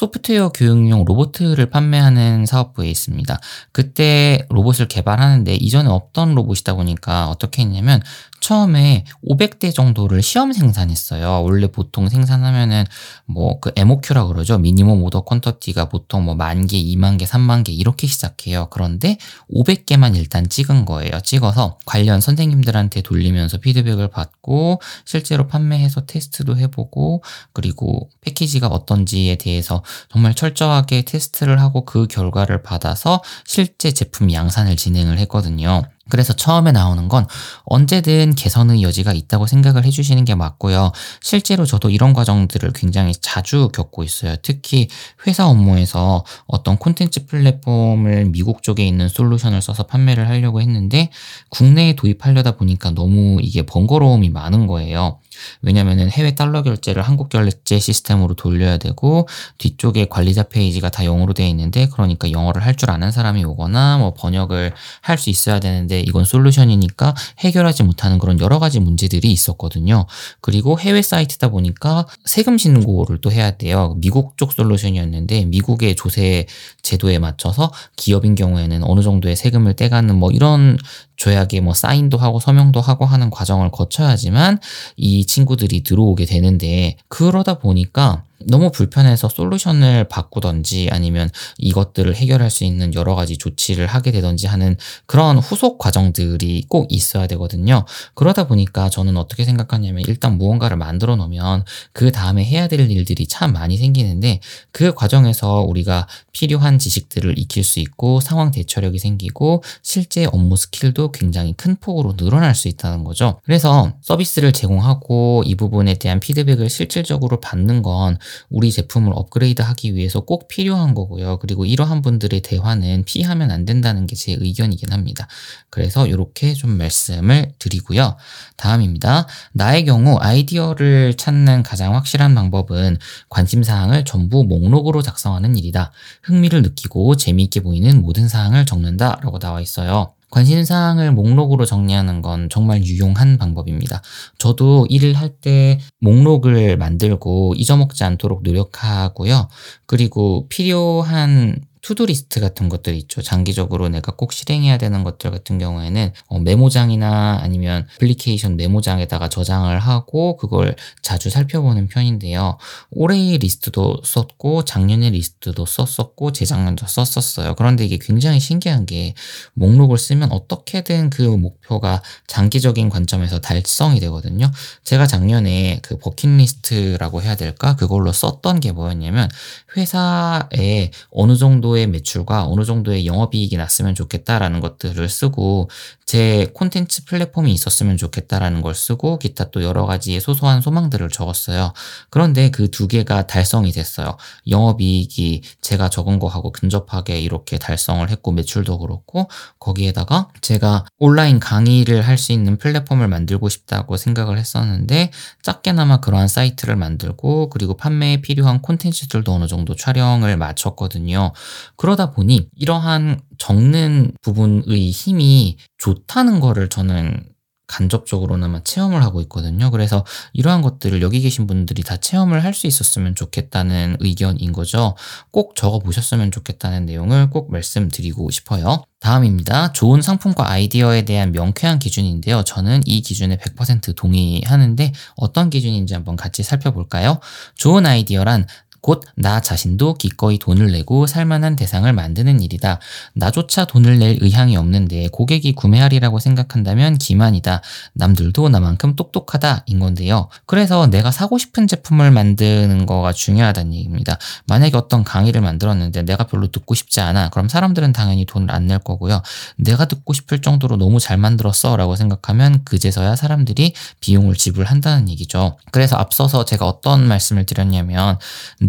[0.00, 3.38] 소프트웨어 교육용 로봇을 판매하는 사업부에 있습니다.
[3.70, 8.00] 그때 로봇을 개발하는데 이전에 없던 로봇이다 보니까 어떻게 했냐면
[8.40, 11.42] 처음에 500대 정도를 시험 생산했어요.
[11.42, 12.84] 원래 보통 생산하면은
[13.26, 14.58] 뭐 그 MOQ라 그러죠.
[14.58, 18.68] 미니멈 오더 퀀터티가 보통 뭐 만 개, 2만 개, 3만 개 이렇게 시작해요.
[18.70, 19.18] 그런데
[19.54, 21.20] 500개만 일단 찍은 거예요.
[21.22, 27.22] 찍어서 관련 선생님들한테 돌리면서 피드백을 받고 실제로 판매해서 테스트도 해보고
[27.52, 35.18] 그리고 패키지가 어떤지에 대해서 정말 철저하게 테스트를 하고 그 결과를 받아서 실제 제품 양산을 진행을
[35.18, 35.82] 했거든요.
[36.10, 37.26] 그래서 처음에 나오는 건
[37.64, 40.92] 언제든 개선의 여지가 있다고 생각을 해주시는 게 맞고요.
[41.22, 44.36] 실제로 저도 이런 과정들을 굉장히 자주 겪고 있어요.
[44.42, 44.88] 특히
[45.26, 51.10] 회사 업무에서 어떤 콘텐츠 플랫폼을 미국 쪽에 있는 솔루션을 써서 판매를 하려고 했는데
[51.48, 55.18] 국내에 도입하려다 보니까 너무 이게 번거로움이 많은 거예요.
[55.62, 61.46] 왜냐면은 해외 달러 결제를 한국 결제 시스템으로 돌려야 되고 뒤쪽에 관리자 페이지가 다 영어로 되어
[61.48, 64.72] 있는데 그러니까 영어를 할 줄 아는 사람이 오거나 뭐 번역을
[65.02, 70.06] 할 수 있어야 되는데 이건 솔루션이니까 해결하지 못하는 그런 여러 가지 문제들이 있었거든요.
[70.40, 73.96] 그리고 해외 사이트다 보니까 세금 신고를 또 해야 돼요.
[73.98, 76.46] 미국 쪽 솔루션이었는데 미국의 조세
[76.82, 80.78] 제도에 맞춰서 기업인 경우에는 어느 정도의 세금을 떼가는 뭐 이런
[81.20, 84.58] 조약에 뭐 사인도 하고 서명도 하고 하는 과정을 거쳐야지만
[84.96, 92.94] 이 친구들이 들어오게 되는데 그러다 보니까 너무 불편해서 솔루션을 바꾸던지 아니면 이것들을 해결할 수 있는
[92.94, 94.76] 여러 가지 조치를 하게 되던지 하는
[95.06, 97.84] 그런 후속 과정들이 꼭 있어야 되거든요.
[98.14, 103.52] 그러다 보니까 저는 어떻게 생각하냐면 일단 무언가를 만들어 놓으면 그 다음에 해야 될 일들이 참
[103.52, 104.40] 많이 생기는데
[104.72, 111.52] 그 과정에서 우리가 필요한 지식들을 익힐 수 있고 상황 대처력이 생기고 실제 업무 스킬도 굉장히
[111.52, 113.40] 큰 폭으로 늘어날 수 있다는 거죠.
[113.44, 120.20] 그래서 서비스를 제공하고 이 부분에 대한 피드백을 실질적으로 받는 건 우리 제품을 업그레이드 하기 위해서
[120.20, 121.38] 꼭 필요한 거고요.
[121.40, 125.26] 그리고 이러한 분들의 대화는 피하면 안 된다는 게 제 의견이긴 합니다.
[125.70, 128.16] 그래서 이렇게 좀 말씀을 드리고요.
[128.56, 129.26] 다음입니다.
[129.52, 132.98] 나의 경우 아이디어를 찾는 가장 확실한 방법은
[133.30, 135.90] 관심 사항을 전부 목록으로 작성하는 일이다.
[136.22, 139.18] 흥미를 느끼고 재미있게 보이는 모든 사항을 적는다.
[139.22, 140.12] 라고 나와 있어요.
[140.30, 144.02] 관심사항을 목록으로 정리하는 건 정말 유용한 방법입니다.
[144.38, 149.48] 저도 일을 할 때 목록을 만들고 잊어먹지 않도록 노력하고요.
[149.86, 153.22] 그리고 필요한 to-do list 같은 것들 있죠.
[153.22, 160.36] 장기적으로 내가 꼭 실행해야 되는 것들 같은 경우에는 어, 메모장이나 아니면 애플리케이션 메모장에다가 저장을 하고
[160.36, 162.58] 그걸 자주 살펴보는 편인데요.
[162.90, 167.54] 올해의 리스트도 썼고 작년의 리스트도 썼었고 재작년도 썼었어요.
[167.54, 169.14] 그런데 이게 굉장히 신기한 게
[169.54, 174.50] 목록을 쓰면 어떻게든 그 목표가 장기적인 관점에서 달성이 되거든요.
[174.84, 177.76] 제가 작년에 그 버킷리스트라고 해야 될까?
[177.76, 179.28] 그걸로 썼던 게 뭐였냐면
[179.76, 185.68] 회사에 어느 정도 의 매출과 어느 정도의 영업이익이 났으면 좋겠다라는 것들을 쓰고
[186.06, 191.72] 제 콘텐츠 플랫폼이 있었으면 좋겠다라는 걸 쓰고 기타 또 여러 가지의 소소한 소망들을 적었어요.
[192.10, 194.16] 그런데 그 두 개가 달성이 됐어요.
[194.48, 199.28] 영업이익이 제가 적은 거하고 근접하게 이렇게 달성을 했고 매출도 그렇고
[199.58, 205.10] 거기에다가 제가 온라인 강의를 할 수 있는 플랫폼을 만들고 싶다고 생각을 했었는데
[205.42, 211.32] 작게나마 그러한 사이트를 만들고 그리고 판매에 필요한 콘텐츠들도 어느 정도 촬영을 마쳤거든요.
[211.76, 217.24] 그러다 보니 이러한 적는 부분의 힘이 좋다는 거를 저는
[217.70, 219.70] 간접적으로나마 체험을 하고 있거든요.
[219.70, 224.96] 그래서 이러한 것들을 여기 계신 분들이 다 체험을 할 수 있었으면 좋겠다는 의견인 거죠.
[225.30, 228.82] 꼭 적어 보셨으면 좋겠다는 내용을 꼭 말씀드리고 싶어요.
[228.98, 229.72] 다음입니다.
[229.72, 232.42] 좋은 상품과 아이디어에 대한 명쾌한 기준인데요.
[232.42, 237.20] 저는 이 기준에 100% 동의하는데 어떤 기준인지 한번 같이 살펴볼까요?
[237.54, 238.46] 좋은 아이디어란
[238.80, 242.78] 곧 나 자신도 기꺼이 돈을 내고 살만한 대상을 만드는 일이다.
[243.14, 247.60] 나조차 돈을 낼 의향이 없는데 고객이 구매하리라고 생각한다면 기만이다.
[247.94, 249.64] 남들도 나만큼 똑똑하다.
[249.66, 250.28] 인 건데요.
[250.46, 254.18] 그래서 내가 사고 싶은 제품을 만드는 거가 중요하다는 얘기입니다.
[254.46, 257.28] 만약에 어떤 강의를 만들었는데 내가 별로 듣고 싶지 않아.
[257.30, 259.22] 그럼 사람들은 당연히 돈을 안 낼 거고요.
[259.56, 261.76] 내가 듣고 싶을 정도로 너무 잘 만들었어.
[261.76, 265.56] 라고 생각하면 그제서야 사람들이 비용을 지불한다는 얘기죠.
[265.72, 268.18] 그래서 앞서서 제가 어떤 말씀을 드렸냐면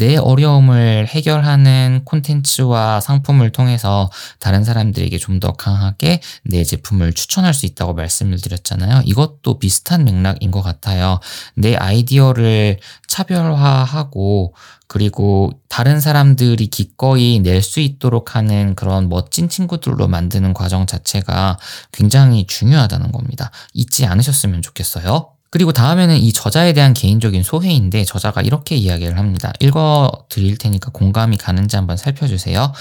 [0.02, 4.10] 내 어려움을 해결하는 콘텐츠와 상품을 통해서
[4.40, 9.02] 다른 사람들에게 좀 더 강하게 내 제품을 추천할 수 있다고 말씀을 드렸잖아요.
[9.06, 11.20] 이것도 비슷한 맥락인 것 같아요.
[11.56, 14.54] 내 아이디어를 차별화하고
[14.88, 21.58] 그리고 다른 사람들이 기꺼이 낼 수 있도록 하는 그런 멋진 친구들로 만드는 과정 자체가
[21.92, 23.52] 굉장히 중요하다는 겁니다.
[23.74, 25.30] 잊지 않으셨으면 좋겠어요.
[25.52, 29.52] 그리고 다음에는 이 저자에 대한 개인적인 소회인데 저자가 이렇게 이야기를 합니다.
[29.60, 32.72] 읽어 드릴 테니까 공감이 가는지 한번 살펴주세요.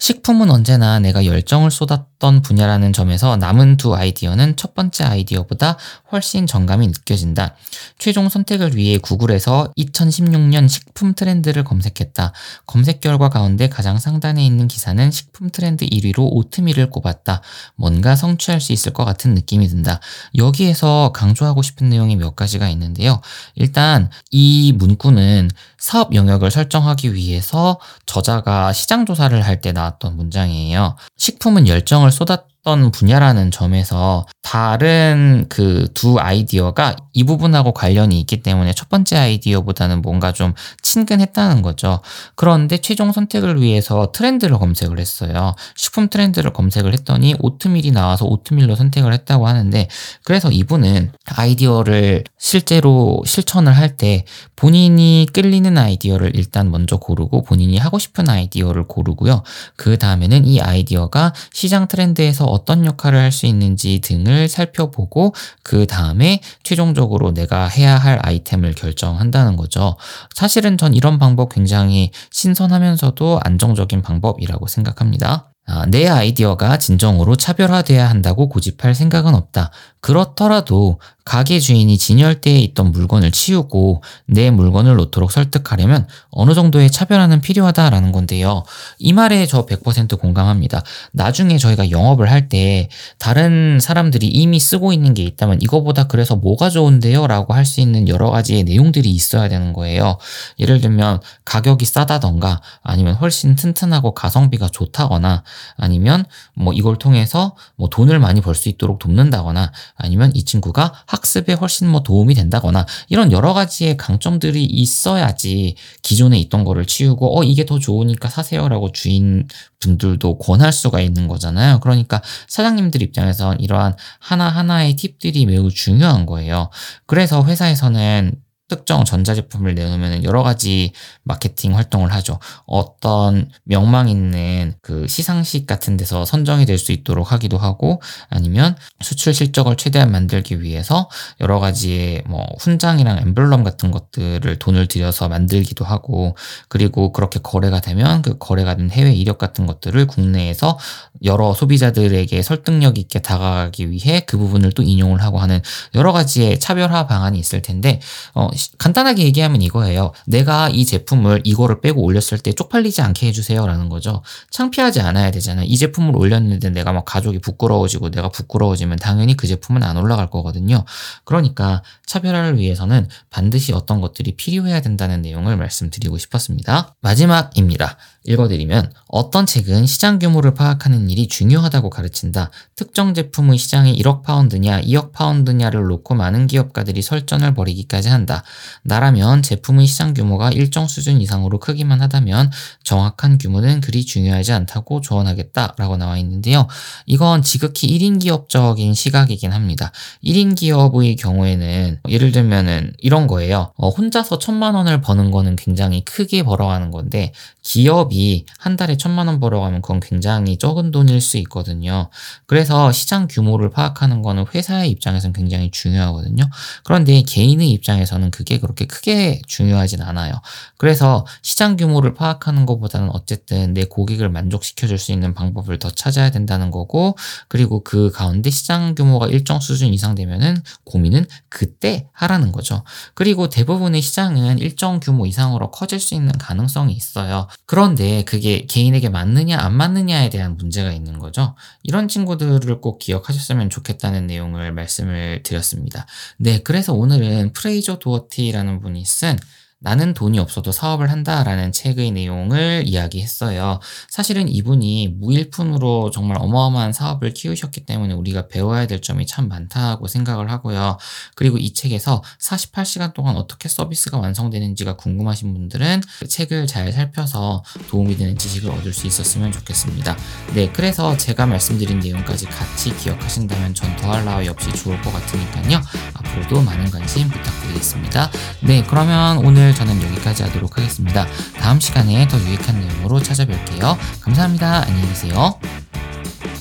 [0.00, 5.76] 식품은 언제나 내가 열정을 쏟았던 분야라는 점에서 남은 두 아이디어는 첫 번째 아이디어보다
[6.10, 7.54] 훨씬 정감이 느껴진다.
[7.98, 12.32] 최종 선택을 위해 구글에서 2016년 식품 트렌드를 검색했다.
[12.66, 17.42] 검색 결과 가운데 가장 상단에 있는 기사는 식품 트렌드 1위로 오트밀을 꼽았다.
[17.76, 20.00] 뭔가 성취할 수 있을 것 같은 느낌이 든다.
[20.36, 23.20] 여기에서 강조하고 싶은 내용이 몇 가지가 있는데요.
[23.54, 30.96] 일단 이 문구는 사업 영역을 설정하기 위해서 저자가 시장 조사를 할때 나 왔던 문장이에요.
[31.16, 38.72] 식품은 열정을 쏟았 던 분야라는 점에서 다른 그 두 아이디어가 이 부분하고 관련이 있기 때문에
[38.72, 42.00] 첫 번째 아이디어보다는 뭔가 좀 친근했다는 거죠.
[42.36, 45.54] 그런데 최종 선택을 위해서 트렌드를 검색을 했어요.
[45.76, 49.88] 식품 트렌드를 검색을 했더니 오트밀이 나와서 오트밀로 선택을 했다고 하는데
[50.24, 57.98] 그래서 이분은 아이디어를 실제로 실천을 할 때 본인이 끌리는 아이디어를 일단 먼저 고르고 본인이 하고
[57.98, 59.42] 싶은 아이디어를 고르고요.
[59.76, 66.40] 그 다음에는 이 아이디어가 시장 트렌드에서 어떤 역할을 할 수 있는지 등을 살펴보고 그 다음에
[66.64, 69.96] 최종적으로 내가 해야 할 아이템을 결정한다는 거죠.
[70.34, 75.50] 사실은 전 이런 방법 굉장히 신선하면서도 안정적인 방법이라고 생각합니다.
[75.66, 79.70] 아, 내 아이디어가 진정으로 차별화돼야 한다고 고집할 생각은 없다.
[80.00, 88.10] 그렇더라도 가게 주인이 진열대에 있던 물건을 치우고 내 물건을 놓도록 설득하려면 어느 정도의 차별화는 필요하다라는
[88.10, 88.64] 건데요.
[88.98, 90.82] 이 말에 저 100% 공감합니다.
[91.12, 96.70] 나중에 저희가 영업을 할 때 다른 사람들이 이미 쓰고 있는 게 있다면 이거보다 그래서 뭐가
[96.70, 97.26] 좋은데요?
[97.28, 100.16] 라고 할 수 있는 여러 가지의 내용들이 있어야 되는 거예요.
[100.58, 105.44] 예를 들면 가격이 싸다던가 아니면 훨씬 튼튼하고 가성비가 좋다거나
[105.76, 109.70] 아니면 뭐 이걸 통해서 뭐 돈을 많이 벌 수 있도록 돕는다거나
[110.02, 116.64] 아니면 이 친구가 학습에 훨씬 뭐 도움이 된다거나 이런 여러 가지의 강점들이 있어야지 기존에 있던
[116.64, 119.46] 거를 치우고 어 이게 더 좋으니까 사세요라고 주인
[119.78, 121.80] 분들도 권할 수가 있는 거잖아요.
[121.80, 126.70] 그러니까 사장님들 입장에선 이러한 하나하나의 팁들이 매우 중요한 거예요.
[127.06, 128.34] 그래서 회사에서는
[128.70, 132.40] 특정 전자제품을 내놓으면 여러 가지 마케팅 활동을 하죠.
[132.66, 139.34] 어떤 명망 있는 그 시상식 같은 데서 선정이 될 수 있도록 하기도 하고 아니면 수출
[139.34, 141.08] 실적을 최대한 만들기 위해서
[141.40, 146.36] 여러 가지의 뭐 훈장이랑 엠블럼 같은 것들을 돈을 들여서 만들기도 하고
[146.68, 150.78] 그리고 그렇게 거래가 되면 그 거래가 된 해외 이력 같은 것들을 국내에서
[151.22, 155.60] 여러 소비자들에게 설득력 있게 다가가기 위해 그 부분을 또 인용을 하고 하는
[155.94, 158.00] 여러 가지의 차별화 방안이 있을 텐데
[158.34, 160.12] 어, 간단하게 얘기하면 이거예요.
[160.26, 164.22] 내가 이 제품을 이거를 빼고 올렸을 때 쪽팔리지 않게 해주세요라는 거죠.
[164.50, 165.66] 창피하지 않아야 되잖아요.
[165.66, 170.84] 이 제품을 올렸는데 내가 막 가족이 부끄러워지고 내가 부끄러워지면 당연히 그 제품은 안 올라갈 거거든요.
[171.24, 176.94] 그러니까 차별화를 위해서는 반드시 어떤 것들이 필요해야 된다는 내용을 말씀드리고 싶었습니다.
[177.00, 177.96] 마지막입니다.
[178.24, 182.50] 읽어드리면 어떤 책은 시장 규모를 파악하는 일이 중요하다고 가르친다.
[182.76, 188.42] 특정 제품의 시장이 1억 파운드냐 2억 파운드냐를 놓고 많은 기업가들이 설전을 벌이기까지 한다.
[188.82, 192.50] 나라면 제품의 시장 규모가 일정 수준 이상으로 크기만 하다면
[192.84, 196.66] 정확한 규모는 그리 중요하지 않다고 조언하겠다라고 나와 있는데요.
[197.06, 199.92] 이건 지극히 1인 기업적인 시각이긴 합니다.
[200.24, 203.72] 1인 기업의 경우에는 예를 들면은 이런 거예요.
[203.76, 207.32] 어, 혼자서 천만 원을 버는 거는 굉장히 크게 벌어가는 건데
[207.62, 212.08] 기업이 한 달에 천만 원 벌어가면 그건 굉장히 적은 돈일 수 있거든요.
[212.46, 216.44] 그래서 시장 규모를 파악하는 거는 회사의 입장에서는 굉장히 중요하거든요.
[216.84, 220.32] 그런데 개인의 입장에서는 그게 그렇게 크게 중요하진 않아요.
[220.78, 226.30] 그래서 시장 규모를 파악하는 것보다는 어쨌든 내 고객을 만족시켜 줄 수 있는 방법을 더 찾아야
[226.30, 227.16] 된다는 거고,
[227.48, 232.84] 그리고 그 가운데 시장 규모가 일정 수준 이상 되면은 고민은 그때 하라는 거죠.
[233.14, 237.48] 그리고 대부분의 시장은 일정 규모 이상으로 커질 수 있는 가능성이 있어요.
[237.66, 241.54] 그런데 그게 개인에게 맞느냐 안 맞느냐에 대한 문제가 있는 거죠.
[241.82, 246.06] 이런 친구들을 꼭 기억하셨으면 좋겠다는 내용을 말씀을 드렸습니다.
[246.38, 249.36] 네, 그래서 오늘은 프레이저 도어 티라는 분이 쓴
[249.82, 253.80] 나는 돈이 없어도 사업을 한다라는 책의 내용을 이야기했어요.
[254.10, 260.50] 사실은 이분이 무일푼으로 정말 어마어마한 사업을 키우셨기 때문에 우리가 배워야 될 점이 참 많다고 생각을
[260.50, 260.98] 하고요.
[261.34, 268.18] 그리고 이 책에서 48시간 동안 어떻게 서비스가 완성되는지가 궁금하신 분들은 그 책을 잘 살펴서 도움이
[268.18, 270.14] 되는 지식을 얻을 수 있었으면 좋겠습니다.
[270.52, 275.80] 네, 그래서 제가 말씀드린 내용까지 같이 기억하신다면 전 더할 나위 없이 좋을 것 같으니까요.
[276.12, 278.30] 앞으로도 많은 관심 부탁드리겠습니다.
[278.60, 279.38] 네, 그러면
[279.70, 281.26] 오늘 저는 여기까지 하도록 하겠습니다.
[281.60, 283.96] 다음 시간에 더 유익한 내용으로 찾아뵐게요.
[284.20, 284.82] 감사합니다.
[284.82, 285.60] 안녕히 계세요.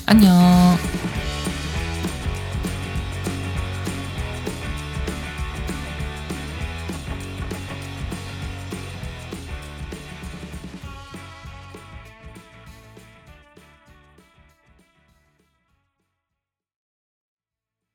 [0.06, 0.78] 안녕.